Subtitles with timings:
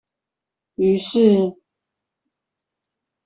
[0.81, 1.53] 於是